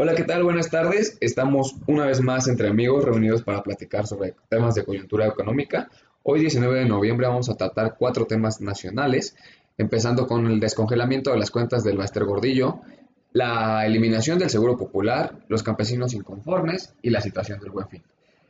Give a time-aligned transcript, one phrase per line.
[0.00, 0.44] Hola, ¿qué tal?
[0.44, 1.18] Buenas tardes.
[1.20, 5.90] Estamos una vez más entre amigos reunidos para platicar sobre temas de coyuntura económica.
[6.22, 9.34] Hoy, 19 de noviembre, vamos a tratar cuatro temas nacionales,
[9.76, 12.80] empezando con el descongelamiento de las cuentas del Baster Gordillo,
[13.32, 18.04] la eliminación del Seguro Popular, los campesinos inconformes y la situación del Buen Fin.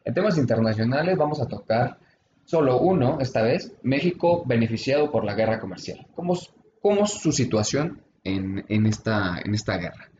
[0.05, 1.97] En temas internacionales vamos a tocar
[2.45, 6.09] solo uno, esta vez, México beneficiado por la guerra comercial.
[6.15, 9.41] ¿Cómo, es su situación en esta
[9.79, 10.11] guerra?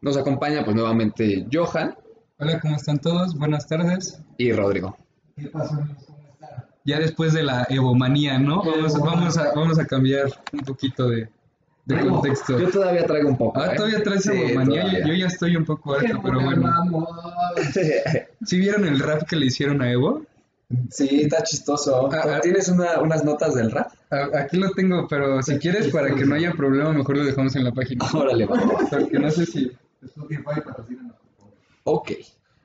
[0.00, 1.94] Nos acompaña pues nuevamente Johan.
[2.38, 3.34] Hola, ¿cómo están todos?
[3.36, 4.20] Buenas tardes.
[4.38, 4.96] Y Rodrigo.
[5.36, 6.04] ¿Qué pasó, amigos?
[6.06, 6.64] ¿Cómo están?
[6.84, 8.62] Ya después de la evomanía, ¿no?
[8.62, 11.28] Vamos, vamos, a, vamos a cambiar un poquito de,
[11.86, 12.58] de contexto.
[12.58, 13.58] Yo todavía traigo un poco.
[13.60, 13.76] Ah, ¿eh?
[13.76, 14.82] todavía traes Sí, evomanía.
[14.82, 15.06] Yo, todavía.
[15.08, 16.62] yo ya estoy un poco harto, pero bueno.
[16.62, 17.08] Vamos.
[18.44, 20.22] ¿Sí vieron el rap que le hicieron a Evo?
[20.90, 22.10] Sí, está chistoso.
[22.12, 22.40] Ah, ah.
[22.42, 23.88] ¿Tienes una- unas notas del rap?
[24.10, 27.56] A- Aquí lo tengo, pero si quieres, para que no haya problema, mejor lo dejamos
[27.56, 28.04] en la página.
[28.12, 28.82] Órale, vamos.
[28.90, 29.72] Porque no sé si...
[30.02, 31.54] Spotify patrocínanos, por favor.
[31.84, 32.12] Ok.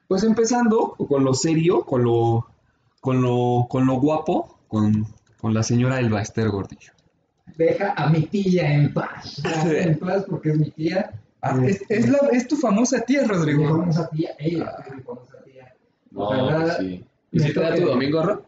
[0.08, 2.46] Pues empezando con lo serio, con lo,
[3.00, 5.06] con lo, con lo guapo, con,
[5.40, 6.92] con la señora Elba Esther Gordillo.
[7.58, 9.42] Deja a mi tía en paz.
[9.66, 11.12] En paz porque es mi tía.
[11.42, 13.68] Ah, es, es la- es tu famosa tía, Mi Rodrigo.
[13.70, 14.32] famosa tía.
[14.38, 15.74] Ella es mi famosa tía.
[16.12, 17.06] No, Ojalá pues sí.
[17.32, 18.46] ¿Y si te da tu domingo, Ro?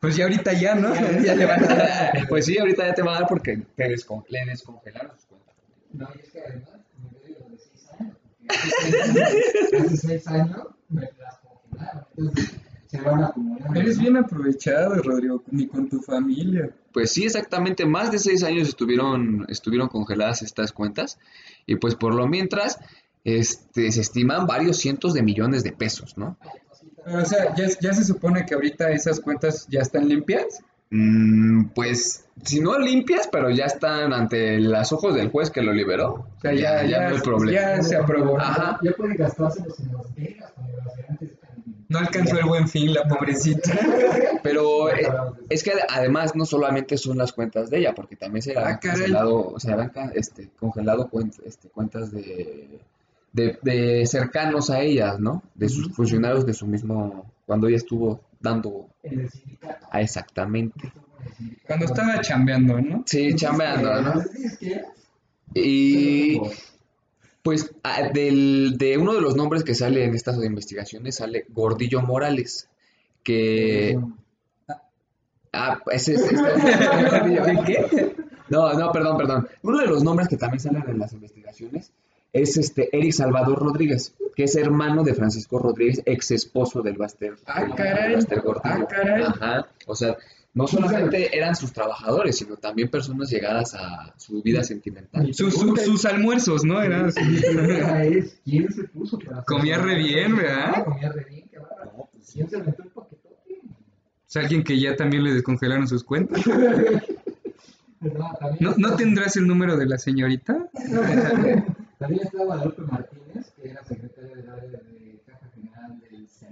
[0.00, 0.94] Pues ya ahorita ya, ¿no?
[0.94, 2.28] Ya, Ya le van a dar.
[2.28, 5.26] Pues sí, ahorita ya te va a dar porque te descongelaron sus cuentas.
[5.92, 8.16] No, y es que además me veo de 6 años.
[8.22, 12.04] porque Hace 6 años me las congelaron.
[12.16, 13.80] Entonces se van acumulando.
[13.80, 14.02] Eres ¿no?
[14.02, 16.70] bien aprovechado, Rodrigo, ni con tu familia.
[16.92, 21.18] Pues sí, exactamente, más de seis años estuvieron, estuvieron congeladas estas cuentas
[21.66, 22.78] y pues por lo mientras
[23.24, 26.38] este, se estiman varios cientos de millones de pesos, ¿no?
[27.06, 30.62] O sea, ya, ya se supone que ahorita esas cuentas ya están limpias.
[30.90, 35.72] Mm, pues si no limpias, pero ya están ante los ojos del juez que lo
[35.72, 36.26] liberó.
[36.36, 37.52] O sea, ya, ya, no hay problema.
[37.52, 38.38] ya se aprobó.
[38.40, 38.78] Ajá.
[38.82, 40.52] Ya pueden gastárselos en Las Vegas
[41.08, 41.30] antes.
[41.90, 43.72] No alcanzó el buen fin, la pobrecita.
[44.42, 45.08] Pero eh,
[45.48, 48.78] es que además no solamente son las cuentas de ella, porque también se le Ah,
[48.78, 52.78] cancelado, se habían ca- este, congelado cuen- este, cuentas de,
[53.32, 55.42] de, de cercanos a ellas, ¿no?
[55.54, 59.86] De sus funcionarios de su mismo, cuando ella estuvo dando En el sindicato.
[59.90, 60.92] a exactamente.
[61.66, 63.02] Cuando estaba chambeando, ¿no?
[63.06, 64.20] Sí, chambeando, ¿no?
[64.20, 64.82] ¿Dices que?
[65.54, 66.40] Y
[67.42, 72.02] pues a- del, de uno de los nombres que sale en estas investigaciones sale Gordillo
[72.02, 72.68] Morales,
[73.24, 73.98] que...
[75.52, 76.22] Ah, ese es...
[77.66, 78.14] ¿Qué?
[78.50, 79.48] No, no, perdón, perdón.
[79.62, 81.92] Uno de los nombres que también salen en las investigaciones
[82.32, 87.34] es este Eric Salvador Rodríguez, que es hermano de Francisco Rodríguez, ex esposo del Baster.
[87.44, 88.14] Ah, del caray.
[88.14, 88.40] Baster.
[88.62, 89.22] Ah, caray.
[89.24, 89.66] Ajá.
[89.88, 90.16] O sea,
[90.54, 95.34] no solamente eran sus trabajadores, sino también personas llegadas a su vida sentimental.
[95.34, 96.80] Sus, sus- sus almuerzos, ¿no?
[96.80, 97.08] Era
[98.04, 100.84] es, ¿Quién se puso para Comía re bien, ¿verdad?
[100.84, 101.56] Comía re bien, qué.
[101.58, 103.60] No, pues, ¿Quién se metió el paquetote?
[104.28, 106.40] Es alguien que ya también le descongelaron sus cuentas.
[108.00, 110.68] No, también ¿No, ¿No está- tendrás el número de la señorita?
[111.98, 115.98] También está Guadalupe Martínez, que era secretaria del área de Caja General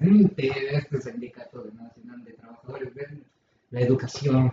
[0.06, 3.22] de este Sindicato Nacional de Trabajadores de
[3.70, 4.52] la Educación.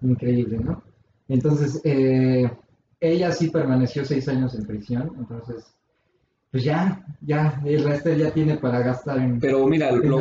[0.00, 0.82] Increíble, ¿no?
[1.28, 2.50] Entonces, eh,
[3.00, 5.64] ella sí permaneció seis años en prisión, entonces,
[6.50, 10.20] pues ya, ya, el resto ya tiene para gastar en, Pero mira, en lo,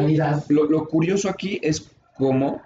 [0.50, 2.62] lo, lo curioso aquí es cómo,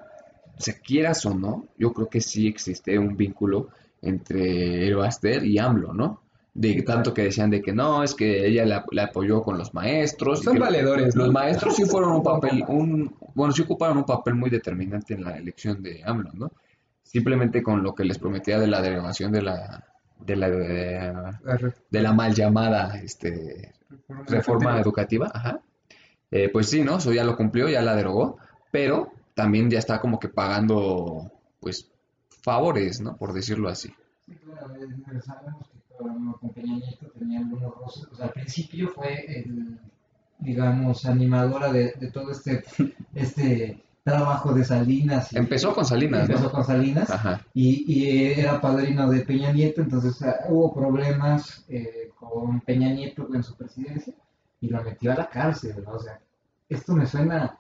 [0.58, 3.70] se quieras o no, yo creo que sí existe un vínculo
[4.02, 6.22] entre el Baster y AMLO, ¿no?
[6.56, 9.74] De tanto que decían de que no, es que ella la, la apoyó con los
[9.74, 10.42] maestros.
[10.42, 11.26] Son valedores, ¿no?
[11.26, 15.26] Los maestros sí fueron un papel, un, bueno, sí ocuparon un papel muy determinante en
[15.26, 16.52] la elección de AMLO, ¿no?
[17.04, 19.84] Simplemente con lo que les prometía de la derogación de la,
[20.18, 23.74] de la, de, de la mal llamada, este,
[24.28, 25.60] reforma educativa, ajá.
[26.32, 26.98] Eh, pues sí, ¿no?
[26.98, 28.38] Eso ya lo cumplió, ya la derogó,
[28.72, 31.92] pero también ya está como que pagando, pues,
[32.42, 33.18] favores, ¿no?
[33.18, 33.94] Por decirlo así.
[34.26, 38.06] Sí, claro, eh, sabemos con, Peña Nieto tenía algunos roces.
[38.12, 39.80] O sea, al principio fue el,
[40.40, 42.64] digamos, animadora de, de todo este,
[43.14, 45.34] este trabajo de Salinas.
[45.34, 46.52] y- Empezó con Salinas, Empezó ¿no?
[46.52, 47.42] con Salinas Ajá.
[47.54, 52.90] y, y era padrino de Peña Nieto, entonces ah, hubo problemas eh, con con Peña
[52.90, 54.14] Nieto en su presidencia
[54.60, 55.92] y lo metió a la cárcel, ¿no?
[55.94, 56.20] O sea,
[56.68, 57.58] esto me suena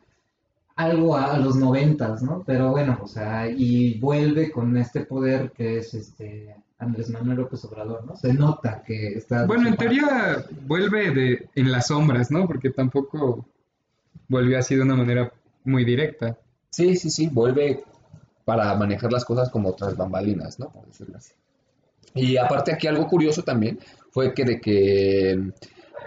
[0.76, 2.44] algo a, a los noventas, ¿no?
[2.46, 7.64] Pero bueno, o sea, y vuelve con este poder que es este Andrés Manuel López
[7.66, 8.16] Obrador, ¿no?
[8.16, 9.46] Se nota que está...
[9.46, 12.46] Bueno, en teoría vuelve de en las sombras, ¿no?
[12.48, 13.46] Porque tampoco
[14.28, 15.32] volvió así de una manera
[15.64, 16.38] muy directa.
[16.70, 17.84] Sí, sí, sí, vuelve
[18.44, 20.70] para manejar las cosas como otras bambalinas, ¿no?
[20.70, 21.34] Por decirlo así.
[22.14, 23.80] Y aparte aquí algo curioso también
[24.12, 25.52] fue que de que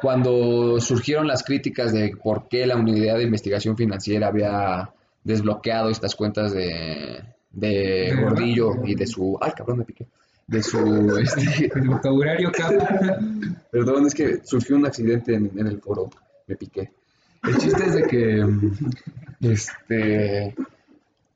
[0.00, 4.90] cuando surgieron las críticas de por qué la unidad de investigación financiera había
[5.24, 8.84] desbloqueado estas cuentas de, de De Gordillo verdad.
[8.86, 9.36] y de su...
[9.40, 10.06] Ay, cabrón, me piqué.
[10.48, 10.78] De su...
[11.22, 13.18] este, El vocabulario capa.
[13.70, 16.10] Perdón, es que surgió un accidente en, en el foro,
[16.46, 16.90] me piqué.
[17.44, 18.72] El chiste es de que, mm,
[19.42, 20.54] este,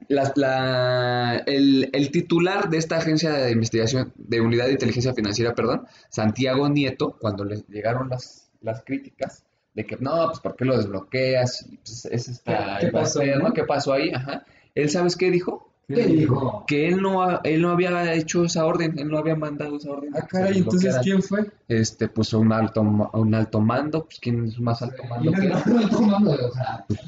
[0.08, 5.54] la- la- el, el titular de esta agencia de investigación, de unidad de inteligencia financiera,
[5.54, 9.44] perdón, Santiago Nieto, cuando les llegaron las, las críticas
[9.74, 11.66] de que no, pues ¿por qué lo desbloqueas?
[11.70, 13.52] Y, pues, es esta ¿Qué- pasó, no?
[13.52, 14.10] ¿Qué pasó ahí?
[14.10, 14.44] Ajá.
[14.74, 15.71] ¿Él sabes qué dijo?
[15.88, 16.64] ¿Qué dijo?
[16.66, 19.90] Que él no, ha- él no había hecho esa orden, él no había mandado esa
[19.90, 20.10] orden.
[20.14, 21.50] Ah, caray, entonces, ¿quién fue?
[21.68, 25.36] Este, pues un alto, un alto mando, pues ¿quién es más alto Y mando no,
[25.38, 25.52] que él?
[25.66, 27.00] no, no, tomando, o sea, Pues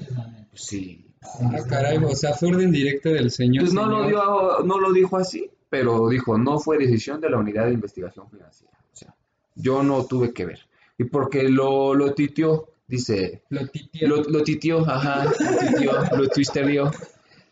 [0.54, 1.06] sí.
[1.40, 3.64] Ah, caray, o sea, fue orden directa del señor.
[3.64, 4.08] Pues no lo, señor.
[4.08, 8.28] dio, no lo dijo así, pero dijo, no fue decisión de la unidad de investigación
[8.28, 8.72] financiera.
[8.92, 9.14] O sea,
[9.54, 10.58] yo no tuve que ver.
[10.98, 14.06] Y porque lo, lo titió, dice, Lo titió.
[14.08, 16.90] lo, lo titió, ajá, lo titió, lo twisterió.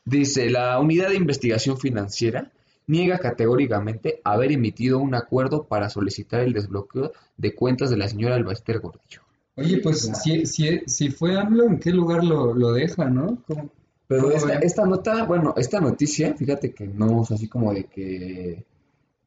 [0.05, 2.51] Dice, la unidad de investigación financiera
[2.87, 8.35] niega categóricamente haber emitido un acuerdo para solicitar el desbloqueo de cuentas de la señora
[8.35, 9.23] Albaster Gordillo.
[9.57, 13.39] Oye, pues si, si, si fue AMLO, ¿en qué lugar lo, lo deja, no?
[13.47, 13.71] ¿Cómo?
[14.09, 17.85] Pero ¿Cómo esta, esta nota, bueno, esta noticia, fíjate que no es así como de
[17.85, 18.65] que,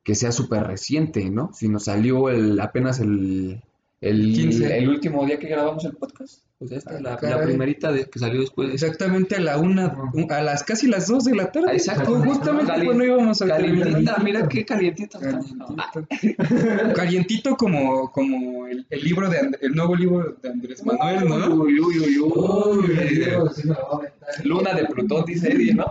[0.04, 1.52] que sea súper reciente, ¿no?
[1.54, 3.62] Sino salió el, apenas el,
[4.02, 4.78] el, 15.
[4.78, 6.44] el último día que grabamos el podcast.
[6.58, 8.72] Pues esta es la, primerita de, que salió después.
[8.74, 9.94] Exactamente a la una,
[10.30, 11.68] a las casi las dos de la tarde.
[11.70, 12.16] Ah, exacto.
[12.18, 14.76] Fue justamente Cali- cuando íbamos a Calientita, mira qué está.
[14.76, 15.20] Calientito.
[16.96, 21.56] Calientito como, como el, el libro de And- el nuevo libro de Andrés Manuel, ¿no?
[21.56, 24.08] Uy, uy, uy, Uy, uy.
[24.44, 25.86] Luna de Plutón, dice Eddie, ¿no?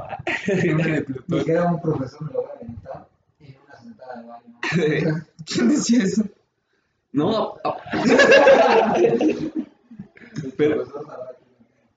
[0.64, 1.74] Luna de Plutón.
[1.74, 3.08] Un profesor me lo va a aventar
[3.40, 5.24] en una sentada de baño.
[5.46, 6.24] ¿Quién decía eso?
[7.14, 7.54] No,
[10.56, 10.84] pero,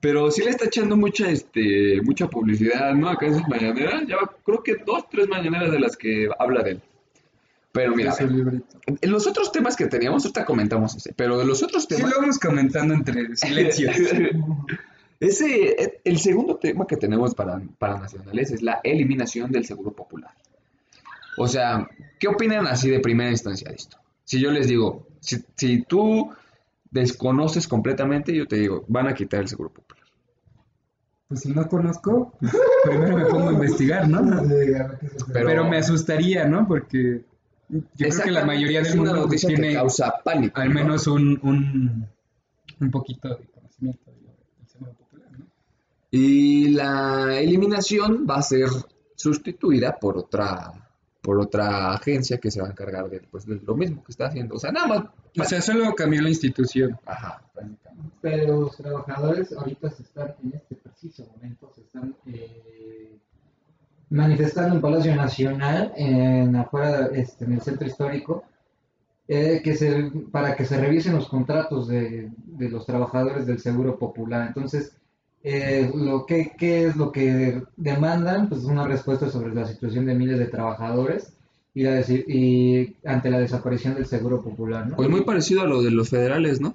[0.00, 3.08] pero sí le está echando mucha, este, mucha publicidad, ¿no?
[3.08, 6.70] Acá en sus mañaneras, ya creo que dos, tres mañaneras de las que habla de
[6.70, 6.80] él.
[7.72, 11.82] Pero mira, en los otros temas que teníamos, ahorita comentamos ese, pero de los otros
[11.82, 12.12] Sí, temas...
[12.12, 13.96] lo vamos comentando entre silencios.
[15.20, 20.30] Ese, el segundo tema que tenemos para, para nacionales es la eliminación del seguro popular.
[21.36, 21.88] O sea,
[22.20, 23.98] ¿qué opinan así de primera instancia de esto?
[24.28, 26.30] Si yo les digo, si, si tú
[26.90, 30.04] desconoces completamente, yo te digo, van a quitar el seguro popular.
[31.28, 32.32] Pues si no conozco,
[32.84, 34.22] primero me pongo a investigar, ¿no?
[34.48, 34.98] Pero-
[35.32, 36.66] Pero, me asustaría, ¿no?
[36.66, 37.24] Porque
[37.68, 37.78] yo
[38.08, 40.58] creo que la mayoría del mundo tiene causa pánico.
[40.60, 40.74] al ¿no?
[40.74, 42.06] menos un, un,
[42.80, 45.44] un poquito de conocimiento del seguro popular, ¿no?
[46.10, 48.68] Y la eliminación va a ser
[49.14, 50.72] sustituida por otra
[51.28, 54.28] por otra agencia que se va a encargar de, pues, de lo mismo que está
[54.28, 54.54] haciendo.
[54.54, 55.02] O sea, nada más.
[55.38, 56.98] O sea, solo cambió la institución.
[57.04, 58.16] Ajá, prácticamente.
[58.22, 63.18] Pero los trabajadores ahorita se están, en este preciso momento, se están eh,
[64.08, 68.44] manifestando en Palacio Nacional, en afuera, este, en el centro histórico,
[69.28, 73.98] eh, que se, para que se revisen los contratos de, de los trabajadores del Seguro
[73.98, 74.46] Popular.
[74.46, 74.96] Entonces,
[75.44, 78.48] eh, lo que, ¿qué es lo que demandan?
[78.48, 81.32] Pues una respuesta sobre la situación de miles de trabajadores
[81.74, 84.96] y, la y ante la desaparición del Seguro Popular, ¿no?
[84.96, 86.74] Pues muy parecido a lo de los federales, ¿no?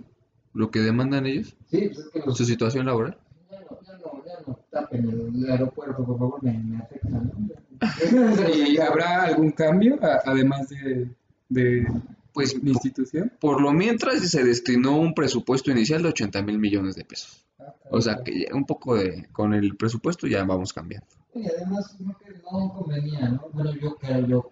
[0.54, 3.18] Lo que demandan ellos, Sí, pues es que los su situación laboral.
[3.52, 5.10] Ya no, ya no, ya no tapen
[5.44, 7.32] el aeropuerto, por favor, me, me afecta, ¿no?
[8.56, 11.08] ¿Y habrá algún cambio, a- además de,
[11.50, 11.88] de
[12.34, 13.32] Pues la institución?
[13.42, 17.43] por lo mientras se destinó un presupuesto inicial de 80 mil millones de pesos.
[17.90, 21.08] O sea que un poco de, con el presupuesto ya vamos cambiando.
[21.36, 23.48] Y además, no convenía, ¿no?
[23.54, 24.52] Bueno, yo creo, yo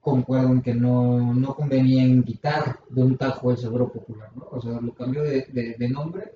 [0.00, 4.46] concuerdo en que no, no convenía en quitar de un tajo el Seguro Popular, ¿no?
[4.50, 6.32] O sea, lo cambió de, de, de nombre,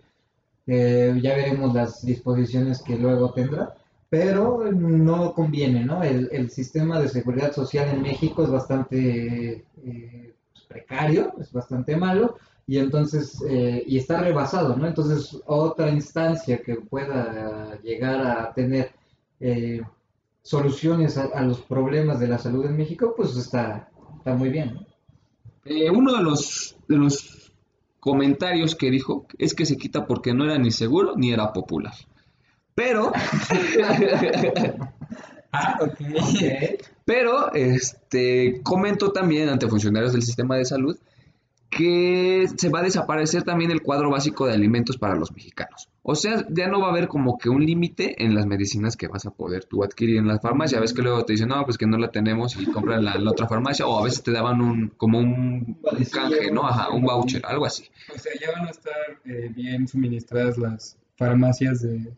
[0.66, 3.74] eh, ya veremos las disposiciones que luego tendrá,
[4.08, 6.02] pero no conviene, ¿no?
[6.02, 11.96] El, el sistema de seguridad social en México es bastante eh, pues, precario, es bastante
[11.96, 12.36] malo,
[12.70, 14.86] y entonces, eh, y está rebasado, ¿no?
[14.86, 18.92] Entonces, otra instancia que pueda llegar a tener
[19.40, 19.80] eh,
[20.40, 24.74] soluciones a, a los problemas de la salud en México, pues está, está muy bien,
[24.74, 24.86] ¿no?
[25.64, 27.52] Eh, uno de los, de los
[27.98, 31.94] comentarios que dijo es que se quita porque no era ni seguro ni era popular.
[32.76, 33.10] Pero,
[35.50, 35.98] Ah, ok.
[37.04, 40.96] pero, este, comentó también ante funcionarios del sistema de salud
[41.80, 45.88] que se va a desaparecer también el cuadro básico de alimentos para los mexicanos.
[46.02, 49.08] O sea, ya no va a haber como que un límite en las medicinas que
[49.08, 50.76] vas a poder tú adquirir en la farmacia.
[50.76, 53.16] A veces que luego te dicen, no, pues que no la tenemos y compran la,
[53.30, 53.86] otra farmacia.
[53.86, 56.66] O a veces te daban un, como un, un canje, ¿no?
[56.66, 57.84] Ajá, un voucher, algo así.
[58.14, 58.92] O sea, ya van a estar
[59.24, 62.12] eh, bien suministradas las farmacias de,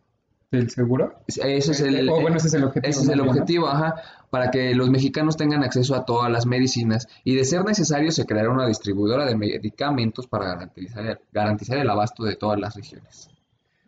[0.51, 1.15] del seguro.
[1.29, 2.91] Ese es el, O bueno, ese es el objetivo.
[2.91, 3.95] ese es el objetivo, ajá,
[4.33, 8.25] para que los mexicanos tengan acceso a todas las medicinas y de ser necesario se
[8.25, 13.29] creará una distribuidora de medicamentos para garantizar, garantizar el abasto de todas las regiones.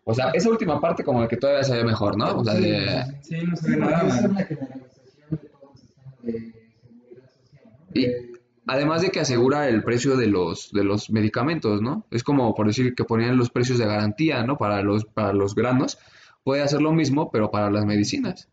[0.05, 2.37] O sea, esa última parte como que todavía se ve mejor, ¿no?
[2.41, 3.05] O sea, de...
[3.23, 4.31] Sí, no se Sí, ve porque nada es mal.
[4.31, 6.51] una generalización de todo un sistema de
[6.83, 8.01] seguridad social, ¿no?
[8.01, 8.35] Y-
[8.67, 12.07] Además de que asegura el precio de los, de los medicamentos, ¿no?
[12.11, 14.57] Es como por decir que ponían los precios de garantía, ¿no?
[14.57, 15.99] Para los, para los granos.
[16.45, 18.49] Puede hacer lo mismo, pero para las medicinas.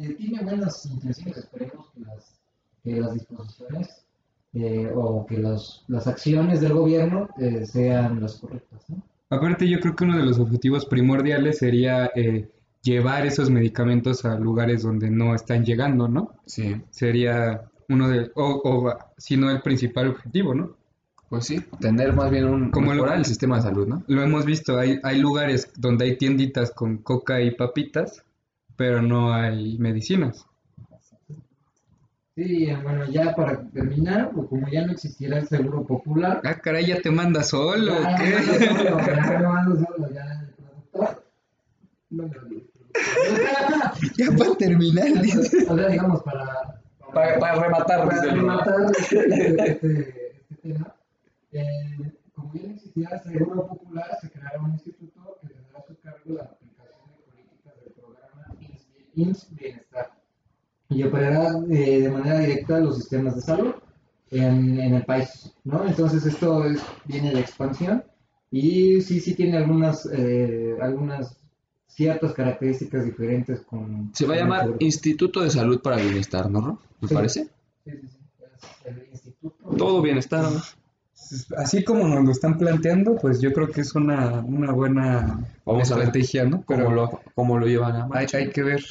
[0.00, 2.40] Eh, tiene buenas intenciones, esperemos que las,
[2.84, 4.04] que las disposiciones
[4.54, 9.02] eh, o que los, las acciones del gobierno eh, sean las correctas, ¿no?
[9.30, 12.48] Aparte, yo creo que uno de los objetivos primordiales sería eh,
[12.82, 16.32] llevar esos medicamentos a lugares donde no están llegando, ¿no?
[16.46, 16.80] Sí.
[16.90, 20.76] Sería uno de, o, o si no el principal objetivo, ¿no?
[21.28, 24.02] Pues sí, tener más bien un Como lo- mejorar el sistema de salud, ¿no?
[24.06, 28.24] Lo hemos visto, hay, hay lugares donde hay tienditas con coca y papitas,
[28.78, 30.46] pero no hay medicinas.
[32.36, 36.86] Sí, bueno, ya para terminar, pues como ya no existiera el seguro popular, Ah, caray,
[36.86, 38.30] ya te manda solo, ¿o ya, qué?
[38.88, 41.24] no, ya no ando solo, ya el productor,
[42.10, 44.16] no me olvides, productor.
[44.16, 45.06] Ya para terminar,
[45.68, 46.80] O sea, digamos, para,
[47.12, 50.94] Para, para rematar, para rematar este, este, este tema,
[51.50, 55.82] eh, como ya no existía el seguro popular, se creará un instituto que tendrá a
[55.82, 58.46] su cargo la aplicación de políticas del programa
[59.24, 60.12] Bienestar
[60.90, 63.74] y operará eh, de manera directa los sistemas de salud
[64.30, 65.84] en, en el país, ¿no?
[65.86, 68.02] Entonces esto es- viene de expansión
[68.50, 71.36] y sí, sí tiene algunas, eh, algunas
[71.86, 74.10] ciertas características diferentes con...
[74.14, 74.76] Se va a el llamar.
[74.78, 76.78] Instituto de Salud para Bienestar, ¿no?
[77.00, 77.14] ¿Me Sí.
[77.14, 77.44] parece?
[77.84, 78.18] Sí, sí, sí,
[78.84, 79.76] es el instituto.
[79.76, 80.44] Todo bienestar.
[80.44, 80.60] ¿no?
[81.58, 85.90] Así como nos lo están planteando, pues yo creo que es una, una buena Vamos
[85.90, 86.62] a ver estrategia, ¿no?
[86.64, 88.38] ¿Cómo Pero lo, cómo lo llevan a hay, marcha.
[88.38, 88.82] hay que ver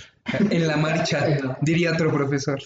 [0.51, 1.25] en la marcha,
[1.61, 2.59] diría otro profesor.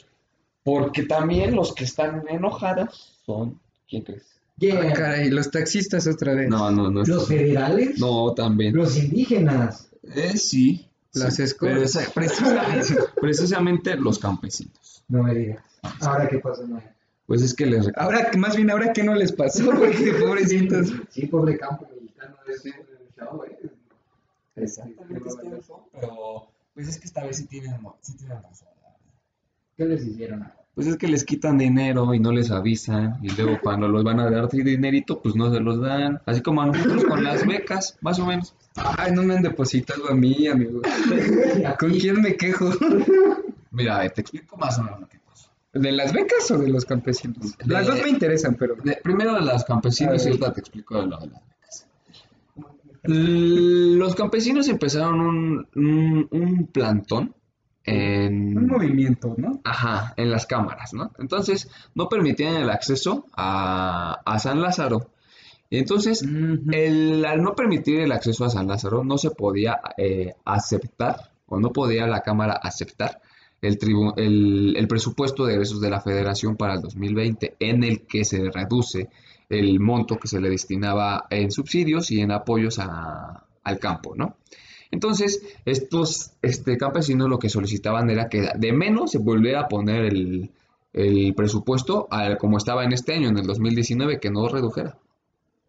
[0.63, 3.60] Porque también los que están enojados son...
[3.89, 4.24] ¿Quién crees?
[4.58, 4.80] Yeah.
[4.89, 6.50] Ah, caray, los taxistas otra vez.
[6.50, 7.01] No, no, no.
[7.01, 8.75] es- Los federales, No, también.
[8.75, 9.88] los indígenas.
[10.03, 10.88] Eh, sí.
[11.13, 11.98] Las sí, escuelas.
[12.13, 15.03] precisamente, precisamente los campesinos.
[15.08, 15.63] No me digas.
[16.01, 16.82] Ahora qué pasa, no.
[17.25, 17.89] Pues es que les...
[17.95, 20.93] Ahora, más bien, ahora qué no les pasó, porque pobrecitos.
[21.09, 22.71] Sí, pobre campo mexicano es un
[23.17, 23.69] show, eh.
[24.55, 25.49] Exactamente, es que
[25.93, 28.67] pero pues es que esta vez sí tienen, sí tienen razón.
[29.77, 30.45] ¿Qué les hicieron?
[30.75, 34.19] Pues es que les quitan dinero y no les avisan y luego cuando los van
[34.19, 37.97] a dar dinerito pues no se los dan, así como a nosotros con las becas,
[38.01, 38.55] más o menos.
[38.75, 40.81] Ay, no me han depositado a mí, amigo.
[41.79, 42.71] ¿Con quién me quejo?
[43.71, 45.20] Mira, te explico más o menos lo que.
[45.73, 47.57] ¿De las becas o de los campesinos?
[47.57, 48.75] De- Las dos me interesan, pero...
[48.75, 51.87] De- primero de las campesinas A y ahorita te explico de lo de las becas.
[53.03, 57.33] Los campesinos empezaron un, un, un plantón
[57.83, 58.57] en...
[58.57, 59.59] Un movimiento, ¿no?
[59.63, 61.11] Ajá, en las cámaras, ¿no?
[61.17, 65.09] Entonces, no permitían el acceso a, a San Lázaro.
[65.69, 70.35] Y entonces, el, al no permitir el acceso a San Lázaro, no se podía eh,
[70.43, 73.21] aceptar, o no podía la Cámara aceptar,
[73.62, 78.01] el, tribu- el, el presupuesto de egresos de la Federación para el 2020, en el
[78.01, 79.10] que se reduce
[79.50, 84.38] el monto que se le destinaba en subsidios y en apoyos a- al campo, ¿no?
[84.91, 90.06] Entonces, estos este, campesinos lo que solicitaban era que de menos se volviera a poner
[90.06, 90.51] el,
[90.94, 94.98] el presupuesto al, como estaba en este año, en el 2019, que no redujera.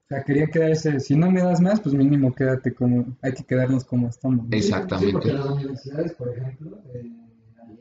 [0.06, 3.44] O sea, quería quedarse, si no me das más, pues mínimo quédate como, hay que
[3.44, 4.48] quedarnos como estamos.
[4.48, 4.56] ¿no?
[4.56, 5.06] Exactamente.
[5.06, 7.10] Sí, porque las universidades, por ejemplo, eh,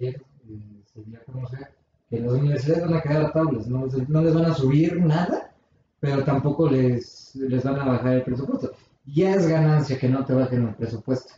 [0.02, 1.74] ayer eh, se dio a conocer
[2.10, 5.00] que las universidades van a quedar a tablas, no, les- no les van a subir
[5.02, 5.54] nada,
[6.00, 8.72] pero tampoco les, les van a bajar el presupuesto.
[9.06, 11.34] Ya es ganancia que no te bajen el presupuesto.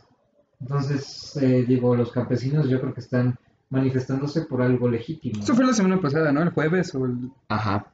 [0.60, 3.36] Entonces, eh, digo, los campesinos yo creo que están
[3.70, 5.42] manifestándose por algo legítimo.
[5.42, 6.42] Eso fue la semana pasada, ¿no?
[6.42, 7.30] El jueves o el...
[7.48, 7.86] Ajá.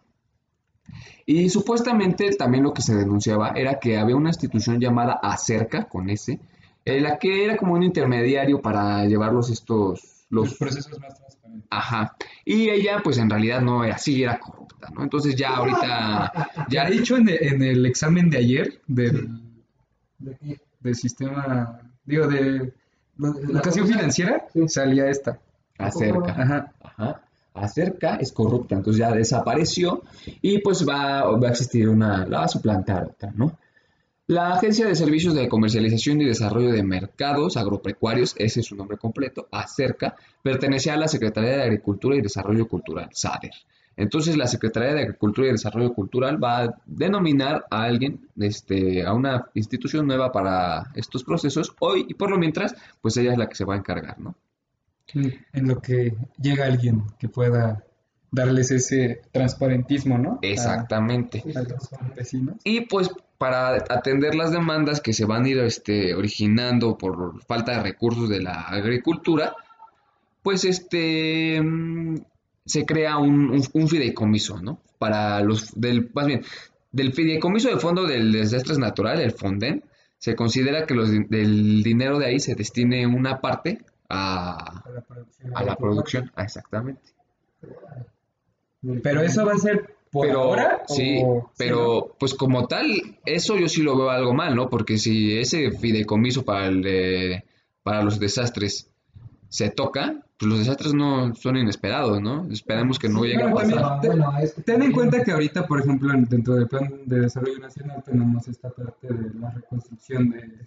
[1.26, 6.10] Y supuestamente también lo que se denunciaba era que había una institución llamada Acerca, con
[6.10, 6.40] ese,
[6.84, 11.68] en la que era como un intermediario para llevarlos estos, Los los, procesos más transparentes.
[11.70, 12.16] Ajá.
[12.44, 15.02] Y ella, pues en realidad no era así, era corrupta, ¿no?
[15.02, 16.32] Entonces ya ahorita,
[16.70, 19.28] Ya he dicho en el, en el examen de ayer del,
[20.80, 22.72] del sistema, digo, de
[23.18, 24.68] la educación financiera, Sí.
[24.68, 25.38] salía esta.
[25.78, 26.32] acerca.
[26.32, 26.72] Ajá.
[26.82, 27.22] Ajá.
[27.52, 30.02] Acerca es corrupta, entonces ya desapareció
[30.40, 33.58] y pues va, va a existir una, la va a suplantar otra, ¿no?
[34.30, 38.96] La Agencia de Servicios de Comercialización y Desarrollo de Mercados Agropecuarios, ese es su nombre
[38.96, 43.50] completo, ACERCA, pertenece a la Secretaría de Agricultura y Desarrollo Cultural, SADER.
[43.96, 49.12] Entonces la Secretaría de Agricultura y Desarrollo Cultural va a denominar a alguien, este, a
[49.14, 53.48] una institución nueva para estos procesos hoy y por lo mientras, pues ella es la
[53.48, 54.36] que se va a encargar, ¿no?
[55.12, 57.82] En lo que llega alguien que pueda
[58.32, 60.38] darles ese transparentismo, ¿no?
[60.42, 61.42] Exactamente.
[61.54, 62.56] A, los campesinos.
[62.64, 67.72] Y pues para atender las demandas que se van a ir este, originando por falta
[67.72, 69.54] de recursos de la agricultura,
[70.42, 72.16] pues este mm,
[72.66, 74.80] se crea un, un- un fideicomiso, ¿no?
[74.98, 76.42] Para los del más bien
[76.92, 79.84] del fideicomiso de fondo del desastres natural, el Fonden,
[80.18, 85.00] se considera que los, del dinero de ahí se destine una parte a, A la
[85.02, 85.52] producción.
[85.56, 87.00] a la producción, Ah, exactamente.
[89.02, 90.82] Pero eso va a ser por pero ahora.
[90.88, 92.86] sí, o- pero pues como tal,
[93.24, 94.68] eso yo sí lo veo algo mal, ¿no?
[94.68, 97.44] Porque si ese fideicomiso para el de-
[97.82, 98.88] para los desastres
[99.48, 102.46] se toca, pues los desastres no son inesperados, ¿no?
[102.50, 103.98] Esperemos que no Sí, llegue a pasar.
[104.00, 107.20] bueno, bueno, es Ten en cuenta que ahorita, por ejemplo, en- dentro del Plan de
[107.20, 110.66] Desarrollo Nacional tenemos esta parte de la reconstrucción de,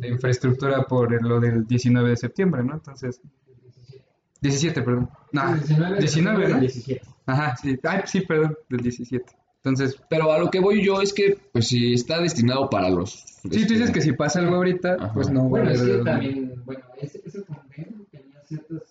[0.00, 2.74] de infraestructura por lo del 19 de septiembre, ¿no?
[2.74, 3.20] Entonces,
[4.40, 5.10] 17, perdón.
[5.32, 6.60] No, 19, 19, ¿no?
[6.60, 7.02] 17.
[7.28, 7.78] Ajá, sí.
[7.84, 9.24] Ay, sí, perdón, del 17.
[9.62, 13.10] Entonces, Pero a lo que voy yo es que, pues si está destinado para los...
[13.12, 15.12] sí, tú este, dices que si pasa algo ahorita, Ajá.
[15.12, 18.82] pues no Bueno, es que también, bueno, ese, ese convenio tenía ciertas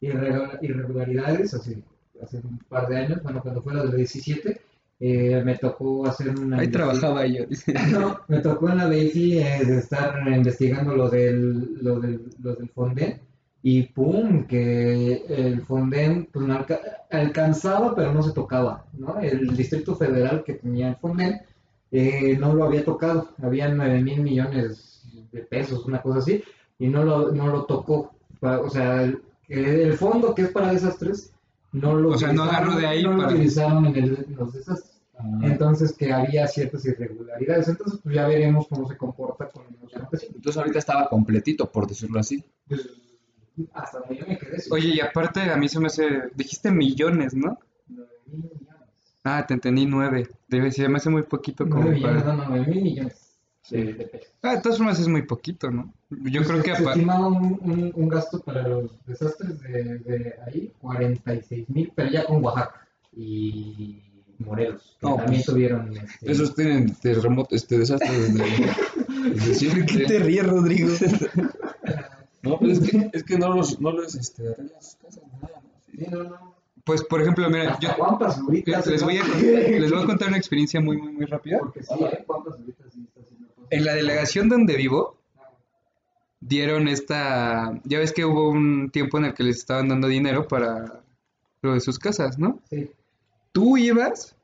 [0.00, 1.82] irregu- irregularidades hace,
[2.22, 4.60] hace un par de años, bueno, cuando fue la del 17,
[5.00, 6.58] eh, me tocó hacer una...
[6.58, 7.44] Ahí trabajaba yo.
[7.48, 7.74] dice.
[7.90, 12.54] No, me tocó en la BIFI eh, de estar investigando lo del, lo del, lo
[12.54, 13.20] del Fonden
[13.66, 19.18] y pum, que el Fonden pues, no alca- alcanzaba pero no se tocaba, ¿no?
[19.20, 21.40] El Distrito Federal que tenía el Fonden
[21.90, 26.42] eh, no lo había tocado, había 9 mil millones de pesos, una cosa así,
[26.78, 28.12] y no lo, no lo tocó.
[28.40, 31.32] O sea, el, el fondo que es para desastres
[31.72, 34.24] no lo O sea, no utilizaron- agarró de ahí no lo para- utilizaron en, el-
[34.28, 34.90] en los desastres
[35.42, 37.68] entonces que había ciertas irregularidades.
[37.68, 40.34] Entonces, pues ya veremos cómo se comporta con los campesinos.
[40.36, 42.44] Entonces ahorita estaba completito, por decirlo así.
[42.68, 42.80] Pues,
[43.72, 44.68] hasta donde yo me quedé, sí.
[44.72, 47.58] Oye, y aparte a mí se me hace, dijiste millones, ¿no?
[47.88, 48.80] Nueve mil millones.
[49.24, 50.28] Ah, te entendí nueve.
[50.48, 52.34] Debe, se me hace muy poquito como Nueve millones, para...
[52.36, 53.38] no, no, nueve mil millones
[53.70, 54.32] de, de pesos.
[54.42, 55.92] Ah, de todas formas es muy poquito, ¿no?
[56.10, 56.76] Yo Pues, creo que...
[56.76, 61.90] se apa- estimaba un, un, un gasto para los desastres de, de ahí, 46 mil,
[61.94, 62.86] pero ya con Oaxaca
[63.16, 64.02] y
[64.40, 65.96] Morelos, que No, también pues, tuvieron...
[65.96, 68.44] este, Esos tienen terremotos, este desastre desde,
[69.32, 70.18] desde siempre.
[70.18, 70.88] ríes, Rodrigo?
[72.44, 75.60] No, pues es que, es que no los, no los, este, arreglan sus casas, nada,
[75.62, 75.70] ¿no?
[75.90, 75.98] Sí.
[75.98, 76.54] sí, no, no.
[76.84, 77.88] Pues, por ejemplo, mira, yo
[78.86, 81.58] les, voy a, les voy a contar una experiencia muy, muy, muy rápida.
[81.60, 82.24] Porque sí, ¿eh?
[82.26, 83.68] Juan Pazurita sí está haciendo cosas.
[83.70, 85.16] En la delegación donde vivo,
[86.40, 87.80] dieron esta...
[87.84, 91.00] Ya ves que hubo un tiempo en el que les estaban dando dinero para
[91.62, 92.60] lo de sus casas, ¿no?
[92.68, 92.90] Sí.
[93.52, 94.36] Tú ibas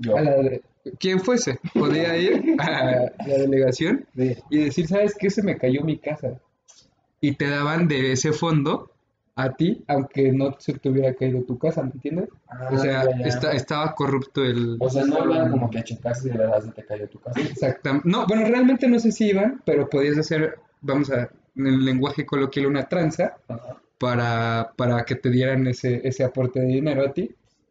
[0.00, 0.16] Yo.
[0.16, 0.62] a la de-
[0.98, 2.70] quien fuese, podía ir a
[3.26, 4.04] la delegación
[4.50, 5.28] y decir, ¿sabes qué?
[5.30, 6.40] Se me cayó mi casa.
[7.20, 8.90] Y te daban de ese fondo
[9.34, 12.28] a ti, aunque no se te hubiera caído tu casa, ¿me entiendes?
[12.70, 13.24] o sea, ya, ya.
[13.26, 14.76] está- estaba corrupto el...
[14.80, 17.20] O sea, no iban como que a checar si de verdad se te cayó tu
[17.20, 17.40] casa.
[17.40, 18.08] Exactamente.
[18.08, 22.26] No, bueno, realmente no sé si iban, pero podías hacer, vamos a, en el lenguaje
[22.26, 23.36] coloquial, una tranza
[23.98, 27.30] para, para que te dieran ese, ese aporte de dinero a ti.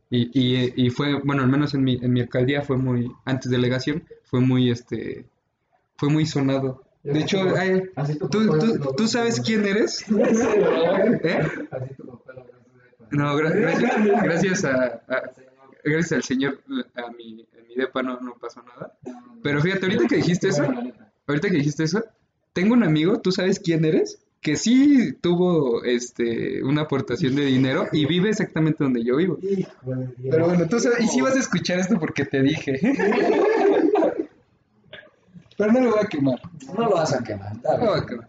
[0.09, 3.51] Y, y, y fue, bueno, al menos en mi, en mi alcaldía fue muy, antes
[3.51, 5.25] delegación, fue muy, este,
[5.97, 6.83] fue muy sonado.
[7.13, 7.83] De hecho, ay,
[8.31, 10.03] ¿tú, tú, tú sabes quién eres?
[11.23, 11.39] ¿Eh?
[13.11, 13.93] No, gra- gracias,
[14.23, 15.31] gracias a, a-
[15.83, 16.59] gracias al señor,
[16.95, 18.93] a mi, en mi depa no, no pasó nada.
[19.41, 20.63] Pero fíjate, ahorita que dijiste eso,
[21.27, 22.03] ahorita que dijiste eso,
[22.53, 24.19] tengo un amigo, ¿tú sabes quién eres?
[24.41, 29.39] Que sí tuvo este una aportación de dinero y vive exactamente donde yo vivo.
[30.29, 32.79] Pero bueno, tú sabes, y sí vas a escuchar esto porque te dije.
[35.57, 36.39] Pero no lo voy a quemar.
[36.75, 37.55] No lo vas a quemar.
[37.55, 38.03] está No lo voy bien.
[38.03, 38.27] a quemar.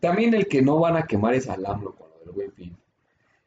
[0.00, 2.76] También el que no van a quemar es al AMLO con lo del buen fin.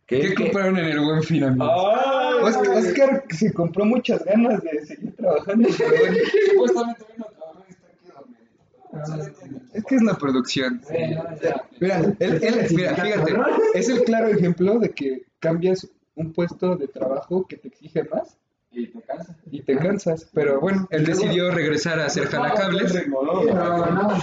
[0.07, 1.69] ¿Qué que- compraron en el buen fin, amigos?
[1.95, 2.35] ¡Ay!
[2.41, 6.13] Oscar, Oscar se compró muchas ganas de seguir trabajando, pero
[6.51, 9.61] Supuestamente vino a trabajar y está aquí dormido.
[9.73, 10.81] es que es una producción.
[10.87, 11.63] Sí, no, ya.
[11.79, 13.33] Mira, él, él- mira, fíjate,
[13.75, 18.35] es el claro ejemplo de que cambias un puesto de trabajo que te exige más
[18.79, 19.35] Y te cansa.
[19.51, 20.29] y te cansas.
[20.33, 22.93] Pero bueno, él decidió regresar a hacer jalacables.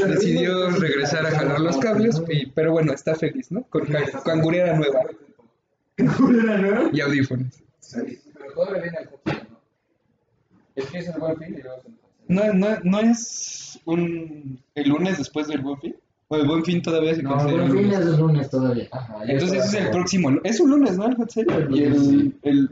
[0.09, 3.63] Decidió regresar a jalar los cables, y, pero bueno, está feliz, ¿no?
[3.65, 5.01] Con ca- cangurera nueva
[6.93, 7.63] y audífonos.
[7.93, 9.57] Pero todavía viene el Hot Sale, ¿no?
[10.75, 11.95] Es que es el buen fin y luego el.
[12.29, 15.97] ¿No, no, no es un, el lunes después del Buen Fin?
[16.29, 17.99] ¿O el Buen Fin todavía se No, considera por fin lunes?
[18.01, 18.89] es el lunes todavía.
[18.91, 20.31] Ajá, Entonces es el próximo.
[20.43, 21.07] Es un lunes, ¿no?
[21.07, 21.67] El Hot Sale.
[21.71, 22.71] Y el, el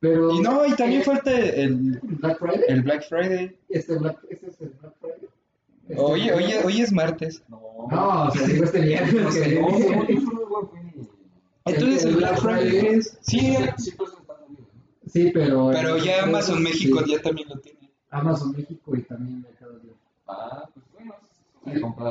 [0.00, 0.30] Pero.
[0.32, 2.64] Y no, y también eh, falta el, Black Friday.
[2.68, 3.56] el Black Friday.
[3.68, 5.28] Este, Black, este es el Black Friday.
[5.88, 7.42] Este- Oye, oye, hoy es martes.
[7.48, 9.14] No, No, o sea, digo este viernes.
[9.14, 11.08] No sé, No, solo el
[11.64, 13.18] Entonces el Black Friday ¿qué es?
[13.20, 15.10] Sí, Sí, sí, pues en Estados Unidos, ¿no?
[15.10, 15.70] Sí, pero.
[15.72, 17.12] pero ya Amazon México sí.
[17.12, 17.90] ya también lo tiene.
[18.10, 19.96] Amazon México y también Mercado Libre.
[20.28, 21.14] Ah, pues bueno.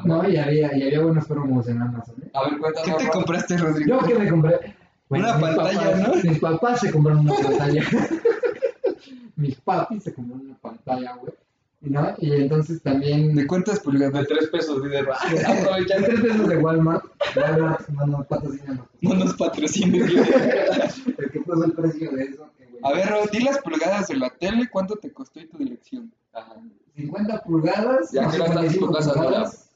[0.05, 2.15] No, y había, y había buenos promos en Amazon.
[2.23, 2.29] ¿eh?
[2.33, 2.97] A ver, cuéntanos.
[2.97, 3.99] ¿Qué te compraste, Rodrigo?
[4.01, 4.74] Yo que me compré.
[5.09, 6.15] Una mis pantalla, papás- ¿no?
[6.31, 7.83] Mis papás se compraron una pantalla.
[9.35, 11.33] mis papis se compraron una pantalla, güey.
[11.81, 12.15] ¿No?
[12.17, 13.35] Y entonces también.
[13.35, 14.27] ¿De cuántas De pulgadas?
[14.27, 15.05] tres pesos, líder.
[15.35, 16.07] Ya Aprovechando.
[16.07, 17.05] tres pesos de Walmart.
[17.35, 18.87] Walmart no nos patrocina.
[19.01, 20.11] No nos patrocines.
[20.11, 22.49] El que puso el precio de eso.
[22.57, 25.57] güey, A ver, Rod, di las pulgadas de la tele, ¿cuánto te costó y tu
[25.59, 26.11] dirección?
[26.33, 26.55] Ajá.
[26.95, 28.11] 50 pulgadas.
[28.11, 29.69] Ya que gastas 55 tu casa pulgadas.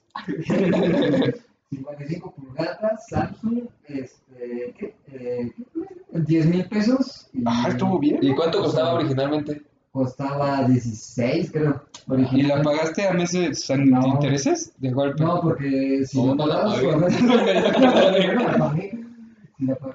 [1.69, 4.95] 55 pulgadas, Samsung, este, ¿qué?
[5.07, 6.19] Eh, ¿qué?
[6.19, 7.29] 10 mil pesos.
[7.33, 8.17] y Ah, estuvo bien.
[8.21, 9.61] ¿Y cuánto costaba originalmente?
[9.91, 11.83] Costaba 16, creo.
[12.31, 14.05] ¿Y la pagaste a meses sin No.
[14.07, 14.73] intereses?
[14.77, 15.23] De golpe.
[15.23, 16.91] No, porque si No, la la pagué.
[16.91, 17.33] con meses, la
[19.57, 19.93] si la con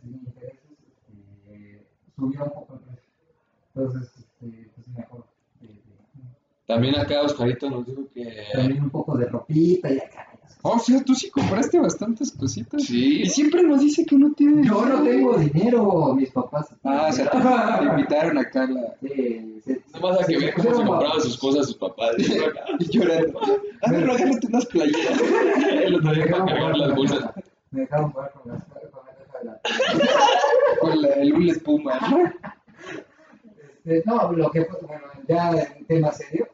[0.00, 3.10] sin intereses, este, subió un poco el precio.
[3.74, 5.26] Entonces, este, pues mejor.
[5.62, 5.80] eh,
[6.66, 8.44] También acá Oscarito nos dijo que.
[8.54, 10.31] También un poco de ropita y acá.
[10.64, 12.84] Oh, o sea, tú sí compraste bastantes cositas.
[12.84, 13.22] Sí.
[13.22, 14.64] Y siempre nos dice que no tiene.
[14.66, 16.68] Yo no tengo dinero, mis papás.
[16.84, 17.38] Ah, o sea, te,
[17.78, 18.94] te invitaron a Carla.
[19.00, 22.10] Sí, sí, No vas a que sí, ver cómo se compraban sus cosas sus papás.
[22.78, 23.40] Y llorando.
[23.82, 25.20] A ver, regálate unas playeras.
[25.84, 27.20] Él tenía dejaron para cargar las con bolsas.
[27.20, 27.34] la
[27.72, 31.98] Me dejaron jugar con, las, con la caja de la Con la, el hule espuma.
[33.84, 36.46] Este, no, lo que bueno, ya en tema serio.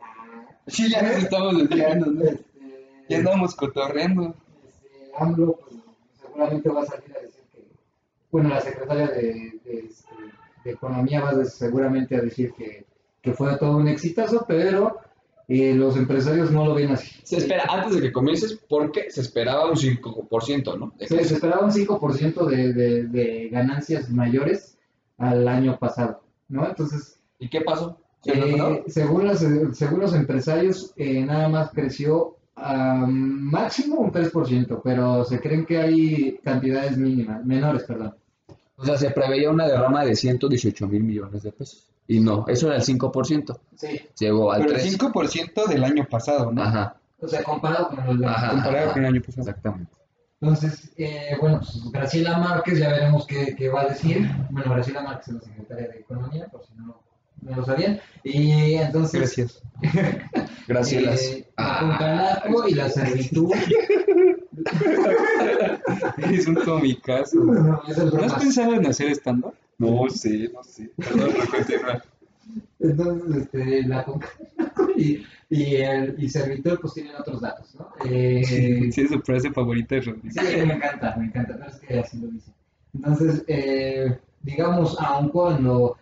[0.67, 2.25] Sí, ya nos estamos desviando, ¿no?
[2.25, 2.45] Este,
[3.09, 4.35] Ya andamos cotorreando.
[4.69, 5.81] este, AMLO pues,
[6.21, 7.67] seguramente va a salir a decir que,
[8.31, 10.15] bueno, la secretaria de, de, este,
[10.65, 12.85] de Economía va a, seguramente a decir que,
[13.23, 14.99] que fue todo un exitazo, pero
[15.49, 17.21] eh, los empresarios no lo ven así.
[17.23, 20.93] Se espera, antes de que comiences, porque se esperaba un 5%, ¿no?
[20.99, 24.77] De Se, se esperaba un 5% de, de, de ganancias mayores
[25.17, 26.69] al año pasado, ¿no?
[26.69, 27.99] Entonces, ¿Y qué pasó?
[28.23, 29.39] ¿Se Eh, según, los,
[29.73, 35.79] según los empresarios, eh, nada más creció a máximo un 3%, pero se creen que
[35.79, 38.15] hay cantidades mínimas, menores, perdón.
[38.77, 41.91] O sea, se preveía una derrama de 118 mil millones de pesos.
[42.07, 43.59] Y no, eso era el 5%.
[43.77, 44.01] Sí.
[44.19, 45.13] Llegó al Pero el 3%.
[45.13, 46.63] 5% del año pasado, ¿no?
[46.63, 48.27] Ajá, O sea, comparado con los de...
[48.27, 48.51] Ajá.
[48.51, 49.49] Comparado con el año pasado.
[49.49, 49.93] exactamente.
[50.41, 54.31] Entonces, eh, bueno, pues Graciela Márquez, ya veremos qué, qué va a decir.
[54.51, 57.03] Bueno, Graciela Márquez es la secretaria de Economía, por si no,
[57.43, 58.01] no lo sabían.
[58.25, 59.21] Y entonces...
[59.21, 59.63] Gracias.
[60.69, 61.23] Gracias.
[61.23, 63.53] Eh, la concanaco y la servitud.
[66.33, 67.45] Es un comicazo.
[67.45, 69.55] No, es el ¿No has pensado en hacer stand-up?
[69.79, 70.91] No sé, no sé.
[70.97, 72.03] Perdón, no continúa.
[72.81, 77.89] Entonces, este, la Concanaco y, y, el, y Servitur pues tienen otros datos, ¿no?
[78.05, 78.43] Eh,
[78.93, 80.29] Sí, es su frase favorita de Rodrigo.
[80.31, 82.53] sí, me encanta, me encanta, pero es que así lo dice.
[82.95, 85.97] Entonces, eh, digamos, aun cuando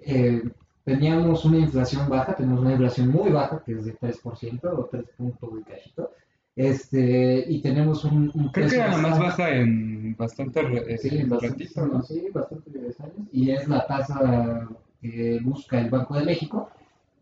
[0.00, 0.42] eh,
[0.88, 5.04] teníamos una inflación baja, tenemos una inflación muy baja, que es de 3% o 3
[5.16, 6.10] puntos de cachito,
[6.56, 11.08] este, y tenemos un, un Creo que era la más baja en bastante re- Sí,
[11.18, 12.02] eh, bastante, ratito, ¿no?
[12.02, 13.28] sí, bastante años.
[13.32, 14.68] Y es la tasa
[15.00, 16.68] que busca el Banco de México,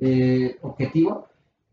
[0.01, 1.27] eh, objetivo.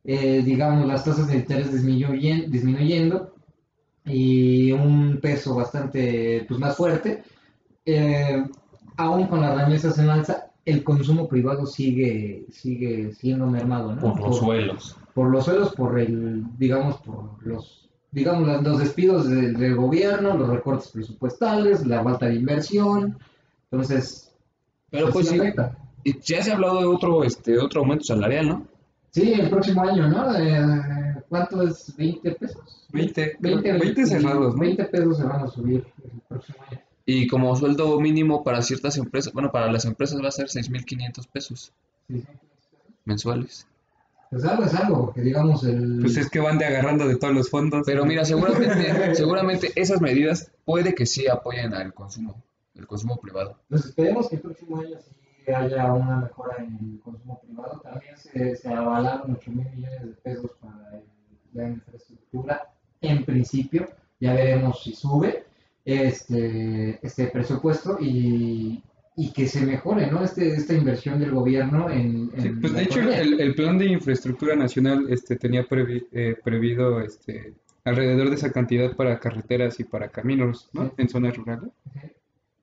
[0.06, 3.34] Eh, digamos, las tasas de interés disminuyen- disminuyendo
[4.04, 7.24] y un peso bastante pues, más fuerte.
[7.86, 8.44] Eh,
[8.98, 14.02] aún con las remesas en alza, el consumo privado sigue, sigue siendo mermado, ¿no?
[14.02, 14.98] Por los suelos.
[15.14, 20.36] por los suelos, por el, digamos, por los, digamos, las- los despidos del, del gobierno,
[20.38, 23.18] los recortes presupuestales, la falta de inversión,
[23.70, 24.32] entonces,
[24.90, 25.78] Pero pues sí, afecta.
[26.04, 28.68] y ya se ha hablado de otro, este, otro aumento salarial, ¿no?
[29.12, 30.36] Sí, el próximo año, ¿no?
[30.36, 31.96] Eh, ¿Cuánto es?
[31.98, 32.88] ¿20 pesos?
[32.92, 34.62] 20, 20, 20 cerrados, ¿no?
[34.62, 36.80] 20 pesos se van a subir el próximo año.
[37.06, 41.28] Y como sueldo mínimo para ciertas empresas, bueno, para las empresas va a ser 6.500
[41.28, 41.74] pesos
[42.08, 42.24] Sí,
[43.06, 43.68] mensuales.
[44.30, 46.00] Pues algo es algo, porque digamos el...
[46.02, 47.84] Pues es que van de agarrando de todos los fondos.
[47.86, 52.42] Pero mira, seguramente, seguramente esas medidas puede que sí apoyen al consumo.
[52.76, 53.60] el consumo privado.
[53.70, 57.80] Pues esperemos que el próximo año sí haya una mejora en el consumo privado.
[57.84, 61.04] También se, se avalaron 8 mil millones de pesos para el-
[61.54, 62.74] la infraestructura.
[63.02, 63.88] En principio,
[64.20, 65.43] ya veremos si sube
[65.86, 68.82] este, este presupuesto y,
[69.16, 70.24] y que se mejore, ¿no?
[70.24, 74.56] Este, esta inversión del gobierno en, Sí, pues de hecho el, el plan de infraestructura
[74.56, 80.10] nacional este, tenía previ- eh, previsto este, alrededor de esa cantidad para carreteras y para
[80.10, 80.86] caminos, ¿no?
[80.86, 80.92] Sí.
[80.98, 81.70] En zonas rurales.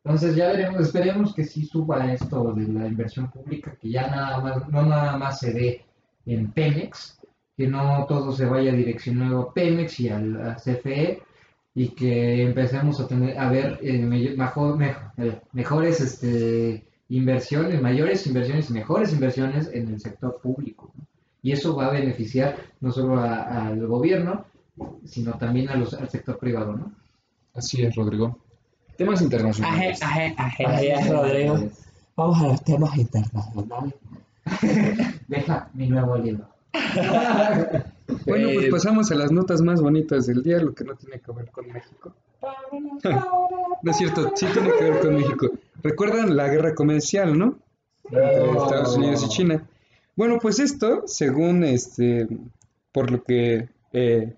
[0.03, 4.41] Entonces ya veremos, esperemos que sí suba esto de la inversión pública, que ya nada
[4.41, 5.85] más, no nada más se dé
[6.25, 7.21] en Pemex,
[7.55, 11.21] que no todo se vaya direccionado a Pemex y al a CFE
[11.75, 15.01] y que empecemos a tener a ver eh, me- mejor, mejo-
[15.53, 20.91] mejores este, inversiones, mayores inversiones y mejores inversiones en el sector público.
[20.97, 21.05] ¿no?
[21.43, 24.45] Y eso va a beneficiar no solo a- al gobierno,
[25.05, 26.93] sino también a los, al sector privado, ¿no?
[27.55, 28.39] Así es, Rodrigo.
[28.97, 30.03] Temas internacionales.
[30.03, 31.59] Aje, aje, aje, aje, Rodrigo.
[32.17, 33.95] Vamos a los temas internacionales.
[35.29, 36.47] Deja mi nuevo libro.
[38.27, 41.21] Bueno, pues Eh, pasamos a las notas más bonitas del día, lo que no tiene
[41.21, 42.15] que ver con México.
[43.83, 45.51] No es cierto, sí tiene que ver con México.
[45.83, 47.59] Recuerdan la guerra comercial, ¿no?
[48.05, 49.67] Entre Estados Unidos y China.
[50.17, 52.29] Bueno, pues esto, según este,
[52.93, 54.35] por lo que eh,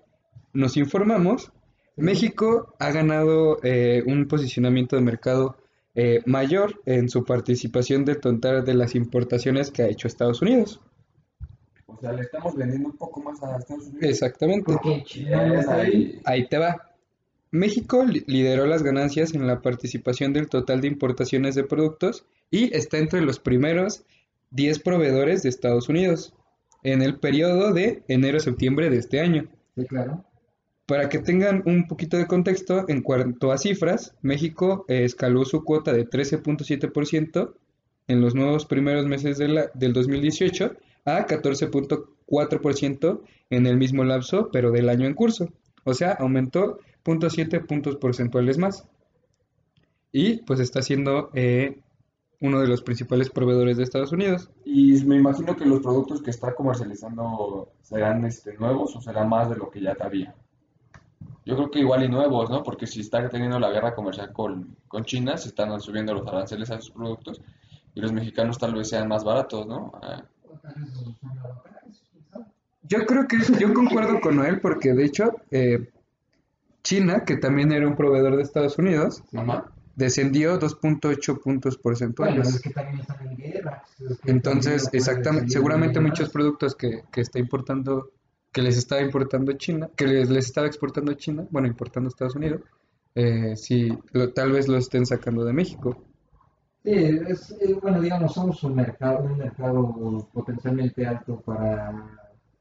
[0.53, 1.51] nos informamos,
[1.97, 5.57] México ha ganado eh, un posicionamiento de mercado
[5.95, 10.79] eh, mayor en su participación del total de las importaciones que ha hecho Estados Unidos.
[11.95, 14.03] O sea, le estamos vendiendo un poco más a Estados Unidos.
[14.03, 14.73] Exactamente.
[15.69, 16.19] Ahí.
[16.25, 16.89] Ahí te va.
[17.51, 22.75] México li- lideró las ganancias en la participación del total de importaciones de productos y
[22.75, 24.03] está entre los primeros
[24.51, 26.33] 10 proveedores de Estados Unidos
[26.83, 29.47] en el periodo de enero-septiembre de este año.
[29.75, 30.25] Sí, claro.
[30.85, 35.63] Para que tengan un poquito de contexto, en cuanto a cifras, México eh, escaló su
[35.63, 37.53] cuota de 13.7%
[38.07, 44.49] en los nuevos primeros meses de la- del 2018 a 14.4% en el mismo lapso,
[44.51, 45.49] pero del año en curso.
[45.83, 48.87] O sea, aumentó 0.7 puntos porcentuales más.
[50.11, 51.79] Y pues está siendo eh,
[52.39, 54.49] uno de los principales proveedores de Estados Unidos.
[54.65, 59.49] Y me imagino que los productos que está comercializando serán este, nuevos o será más
[59.49, 60.35] de lo que ya había.
[61.45, 62.63] Yo creo que igual y nuevos, ¿no?
[62.63, 66.71] Porque si está teniendo la guerra comercial con, con China, se están subiendo los aranceles
[66.71, 67.41] a sus productos
[67.95, 69.91] y los mexicanos tal vez sean más baratos, ¿no?
[72.83, 75.89] Yo creo que yo concuerdo con Noel porque de hecho eh,
[76.83, 79.23] China, que también era un proveedor de Estados Unidos,
[79.95, 82.55] descendió 2.8 puntos Bueno, porcentuales.
[82.55, 83.83] es que también están en guerra.
[84.09, 88.09] es que Entonces, exactamente, seguramente muchos productos que, que está importando,
[88.51, 92.35] que les estaba importando China, que les, les estaba exportando China, bueno, importando a Estados
[92.35, 92.61] Unidos,
[93.15, 96.03] eh, sí, lo- tal vez lo estén sacando de México.
[96.83, 101.93] Sí, es, eh, bueno, digamos, somos un mercado, un mercado potencialmente alto para,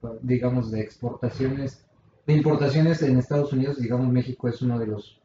[0.00, 1.85] para, digamos, de exportaciones,
[2.26, 5.20] de importaciones en Estados Unidos, digamos, México es uno de los,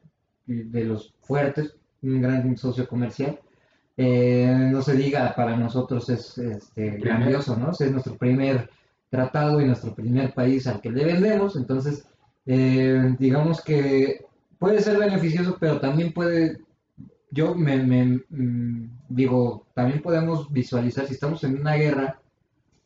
[0.47, 3.39] de los fuertes, un gran socio comercial.
[3.97, 7.71] Eh, no se diga, para nosotros es este, grandioso, ¿no?
[7.71, 8.69] Es nuestro primer
[9.09, 12.07] tratado y nuestro primer país al que le vendemos, entonces,
[12.47, 14.25] eh, digamos que
[14.57, 16.66] puede ser beneficioso, pero también puede
[17.29, 22.19] yo me, me, mm, digo, también podemos visualizar, si estamos en una guerra,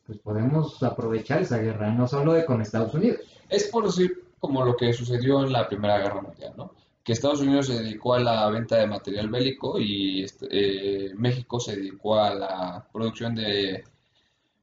[0.06, 3.20] pues podemos aprovechar esa guerra, no solo de con Estados Unidos.
[3.50, 6.74] Es por decir como lo que sucedió en la Primera Guerra Mundial, ¿no?
[7.04, 11.60] Que Estados Unidos se dedicó a la venta de material bélico y este, eh, México
[11.60, 13.84] se dedicó a la producción de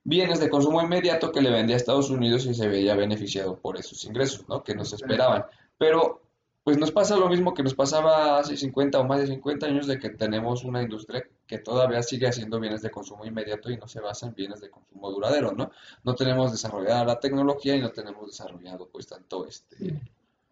[0.04, 3.76] bienes de consumo inmediato que le vendía a Estados Unidos y se veía beneficiado por
[3.76, 4.62] esos ingresos, ¿no?
[4.62, 5.44] Que nos esperaban.
[5.78, 6.22] Pero
[6.68, 9.86] pues nos pasa lo mismo que nos pasaba hace 50 o más de 50 años
[9.86, 13.88] de que tenemos una industria que todavía sigue haciendo bienes de consumo inmediato y no
[13.88, 15.70] se basa en bienes de consumo duradero, ¿no?
[16.04, 19.98] No tenemos desarrollada la tecnología y no tenemos desarrollado pues tanto este...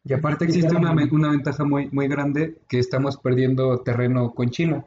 [0.07, 4.87] Y aparte existe una, una ventaja muy, muy grande que estamos perdiendo terreno con China.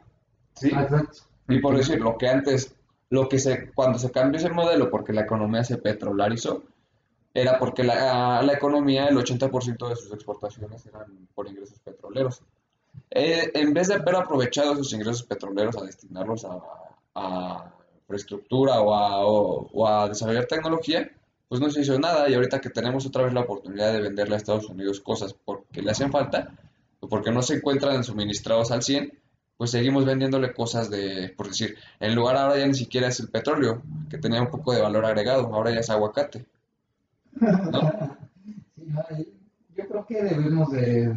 [0.56, 1.18] Sí, Ah, Exacto.
[1.48, 2.74] y por decir, lo que antes,
[3.08, 6.64] lo que se, cuando se cambió ese modelo porque la economía se petrolarizó,
[7.34, 12.42] era porque la, la economía, el 80% de sus exportaciones eran por ingresos petroleros.
[13.10, 16.58] Eh, en vez de haber aprovechado esos ingresos petroleros a destinarlos a,
[17.14, 21.10] a infraestructura o a, o a desarrollar tecnología,
[21.50, 24.34] pues no se hizo nada y ahorita que tenemos otra vez la oportunidad de venderle
[24.34, 26.54] a Estados Unidos cosas porque le hacen falta
[27.00, 29.18] o porque no se encuentran suministrados al 100,
[29.56, 33.30] pues seguimos vendiéndole cosas de, por decir, en lugar ahora ya ni siquiera es el
[33.30, 36.46] petróleo, que tenía un poco de valor agregado, ahora ya es aguacate.
[37.32, 38.18] ¿No?
[38.76, 39.32] Sí, no, y
[39.76, 41.16] yo creo que debemos de,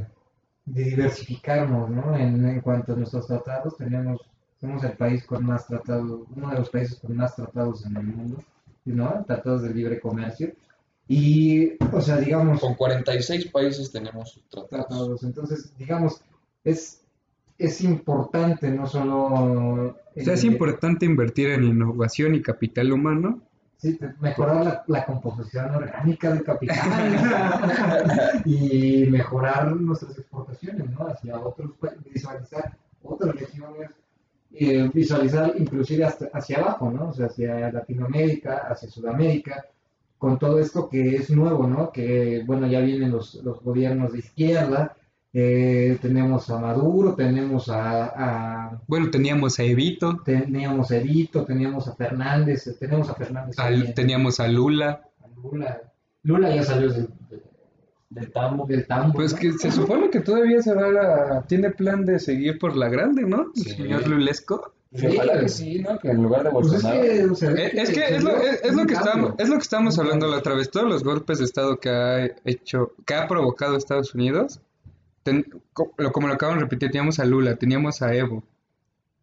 [0.66, 2.16] de diversificarnos, ¿no?
[2.18, 4.20] En, en cuanto a nuestros tratados, tenemos,
[4.60, 8.04] somos el país con más tratados, uno de los países con más tratados en el
[8.04, 8.44] mundo,
[8.86, 9.24] ¿no?
[9.26, 10.54] Tratados de libre comercio.
[11.08, 14.70] Y, o sea, digamos, Con 46 países tenemos tratados.
[14.70, 15.24] tratados.
[15.24, 16.22] Entonces, digamos,
[16.64, 17.04] es,
[17.58, 19.96] es importante no solo...
[20.16, 23.42] O sea, es importante invertir en innovación y capital humano.
[23.84, 26.78] Sí, mejorar la, la composición orgánica del capital
[28.46, 31.06] y mejorar nuestras exportaciones, ¿no?
[31.06, 33.90] Hacia otros países, visualizar otras regiones,
[34.54, 37.10] eh, visualizar inclusive hasta hacia abajo, ¿no?
[37.10, 39.66] O sea, hacia Latinoamérica, hacia Sudamérica,
[40.18, 41.92] con todo esto que es nuevo, ¿no?
[41.92, 44.96] Que, bueno, ya vienen los, los gobiernos de izquierda,
[45.36, 48.06] eh, tenemos a Maduro, tenemos a-
[48.70, 53.56] a Bueno, teníamos a Evito, teníamos a Evito, teníamos a Fernández, tenemos a Fernández
[53.96, 55.02] teníamos a Lula.
[55.24, 55.82] a Lula.
[56.24, 57.10] Lula ya salió del,
[58.12, 58.66] Del tambo.
[58.68, 59.14] del tambo.
[59.14, 59.40] Pues ¿no?
[59.40, 63.24] que se supone que todavía se va a- tiene plan de seguir por la grande,
[63.24, 63.48] ¿no?
[63.56, 63.70] El Sí.
[63.72, 64.74] señor Lulesco.
[64.94, 65.98] Sí, ojalá que sí, ¿no?
[65.98, 67.02] Que en lugar de Pues es Bolsonaro.
[67.02, 69.98] que, o sea, Eh, Es que es lo, es, que estamos, es lo que estamos
[69.98, 70.70] hablando la otra vez.
[70.70, 74.62] Todos los golpes de Estado que ha hecho, que ha provocado Estados Unidos,
[75.24, 78.44] ten- como lo acaban de repetir, teníamos a Lula, teníamos a Evo,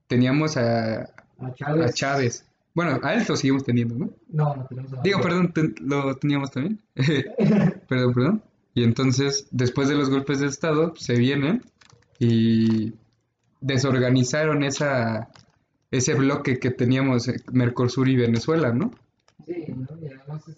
[0.07, 1.03] teníamos a,
[1.39, 1.91] A Chávez.
[1.91, 2.47] a Chávez.
[2.75, 4.11] Bueno, a él lo seguimos teniendo, ¿no?
[4.29, 6.81] No, no tenemos a Digo, perdón, ten- lo teníamos también.
[7.89, 8.43] perdón, perdón.
[8.75, 11.63] Y entonces, después de los golpes de Estado, se vienen
[12.21, 12.93] y
[13.61, 15.29] desorganizaron esa,
[15.91, 18.93] ese bloque que teníamos eh, Mercosur y Venezuela, ¿no?
[19.47, 19.87] Sí, ¿no?
[20.01, 20.57] Y además es,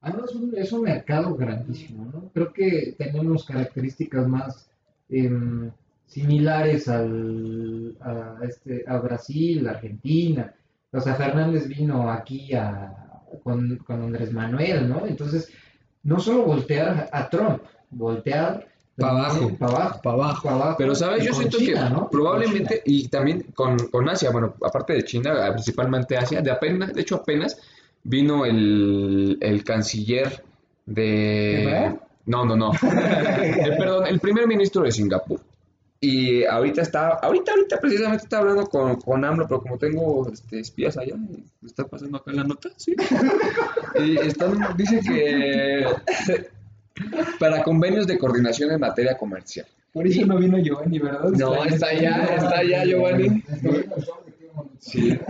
[0.00, 2.30] además es un, es un mercado grandísimo, ¿no?
[2.32, 4.70] Creo que tenemos características más
[5.10, 5.70] em,
[6.06, 10.52] similares al, a, este, a Brasil, Argentina.
[10.92, 12.92] O sea, Fernández vino aquí a,
[13.42, 15.06] con, con Andrés Manuel, ¿no?
[15.06, 15.50] Entonces,
[16.02, 18.66] no solo voltear a Trump, voltear
[18.96, 19.56] Pa' abajo.
[19.56, 20.42] para abajo, Para abajo.
[20.48, 20.74] pa' abajo.
[20.78, 21.24] Pero, ¿sabes?
[21.24, 22.08] Yo siento China, que ¿no?
[22.10, 27.02] probablemente, y también con, con Asia, bueno, aparte de China, principalmente Asia, de apenas, de
[27.02, 27.60] hecho apenas
[28.02, 30.42] vino el, el canciller
[30.84, 31.04] de...
[31.04, 31.98] ¿De?
[32.26, 32.72] No, no, no.
[34.08, 35.40] El primer ministro de Singapur.
[36.00, 40.60] Y ahorita está, ahorita, ahorita precisamente está hablando con, con AMLO, pero como tengo este,
[40.60, 42.94] espías allá, me está pasando acá la nota, sí.
[43.96, 45.84] Y están, dice que
[47.40, 49.66] para convenios de coordinación en materia comercial.
[49.92, 51.30] Por eso no vino Giovanni, ¿verdad?
[51.30, 53.42] No, está allá, está allá, Giovanni.
[54.78, 55.18] Sí.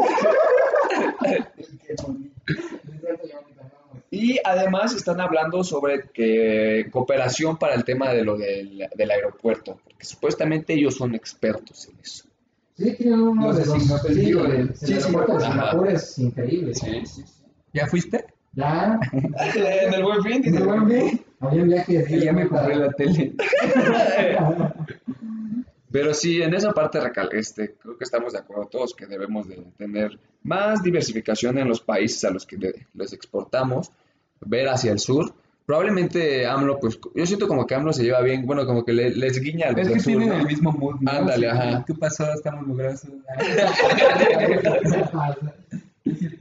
[4.11, 9.79] Y además están hablando sobre que cooperación para el tema de lo del, del aeropuerto,
[9.85, 12.25] porque supuestamente ellos son expertos en eso.
[12.77, 15.91] Sí, tienen uno Los de de los Singapur, sí, el, sí, el aeropuerto de Singapur.
[15.91, 16.73] Es increíble.
[17.75, 18.25] ¿Ya fuiste?
[18.53, 21.25] Ya, en el buen fin, de buen bien.
[21.41, 23.35] Había un viaje de ya me compré la tele.
[25.91, 29.49] Pero sí, en esa parte recal- este, creo que estamos de acuerdo todos que debemos
[29.49, 33.91] de tener más diversificación en los países a los que le- les exportamos,
[34.41, 35.33] ver hacia el sur.
[35.65, 39.11] Probablemente AMLO, pues yo siento como que AMLO se lleva bien, bueno, como que le-
[39.15, 40.37] les guiña a los Es que sur, tienen ¿no?
[40.37, 41.11] el mismo mood, ¿no?
[41.11, 41.85] Ándale, Sí, ajá.
[41.87, 42.33] ¿Qué pasó?
[42.33, 43.01] Estamos logrando.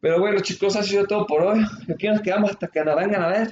[0.00, 1.64] Pero bueno, chicos, ha sido todo por hoy.
[1.92, 3.50] Aquí nos quedamos hasta que nos vengan a ver.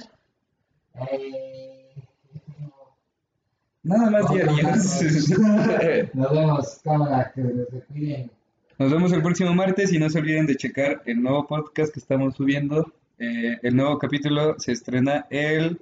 [3.85, 5.01] Nada más diarios.
[6.13, 8.31] Nos vemos, cámara, que se cuiden.
[8.77, 11.99] Nos vemos el próximo martes y no se olviden de checar el nuevo podcast que
[11.99, 12.91] estamos subiendo.
[13.19, 15.79] Eh, el nuevo capítulo se estrena el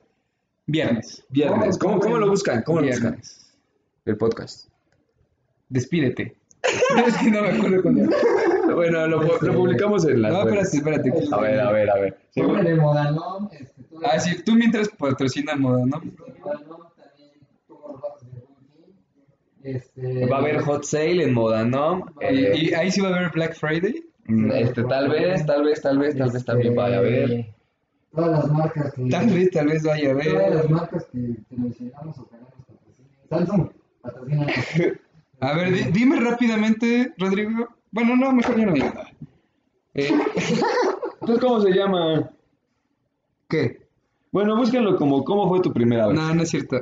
[0.67, 1.23] viernes.
[1.29, 1.77] Viernes.
[1.77, 2.61] ¿Cómo, cómo lo buscan?
[2.63, 3.19] ¿Cómo lo buscan?
[4.05, 4.67] El podcast.
[5.69, 6.35] Despídete.
[7.07, 7.81] es que no me acuerdo.
[8.75, 11.13] Bueno, lo, pu- lo publicamos en las No, espérate, espérate.
[11.31, 12.17] A ver, a ver, a ver.
[12.77, 13.73] Modanón, este,
[14.05, 16.01] Ah, sí, tú mientras patrocina moda, ¿no?
[16.03, 17.31] el Modanón también
[17.67, 18.95] tuvo ropas de Booking.
[19.63, 22.03] Este, Va a haber hot sale en Modanom.
[22.21, 24.03] Y, eh, y ahí sí va a haber Black Friday.
[24.27, 27.23] mm, este, tal vez, tal vez, tal vez, tal vez también vaya a haber.
[27.31, 27.53] Este,
[28.13, 29.09] Todas las marcas que.
[29.09, 30.69] Tal vez, tal vez vaya a Todas las haber.
[30.69, 33.29] marcas que, que mencionamos o que nos patrocinen.
[33.29, 33.69] Samsung,
[34.01, 34.47] patrocina.
[35.39, 37.69] A ver, di- dime rápidamente, Rodrigo.
[37.91, 39.11] Bueno, no, mejor ya no digo nada.
[39.95, 40.09] Eh,
[41.21, 42.29] ¿Entonces cómo se llama?
[43.49, 43.81] ¿Qué?
[44.31, 46.15] Bueno, búsquenlo como cómo fue tu primera vez.
[46.17, 46.81] No, no es cierto.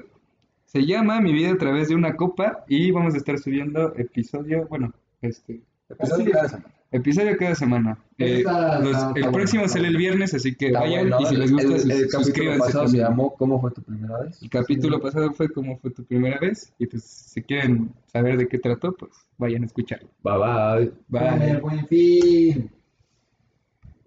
[0.71, 4.67] Se llama Mi vida a través de una copa y vamos a estar subiendo episodio,
[4.69, 5.59] bueno, este,
[5.89, 6.73] Episodio cada semana.
[6.91, 7.97] episodio cada semana.
[8.17, 9.73] Eh, Está- los- está- el está próximo bueno.
[9.73, 11.17] sale el viernes, así que vayan bueno.
[11.19, 13.03] y si les gusta, el, el, suscríbanse pasado se también.
[13.03, 14.41] llamó ¿Cómo fue tu primera vez?
[14.41, 18.47] El capítulo pasado fue como fue tu primera vez y pues si quieren saber de
[18.47, 20.07] qué trató, pues vayan a escucharlo.
[20.23, 20.91] Bye bye.
[21.09, 21.49] Bye.
[21.51, 22.71] El buen fin.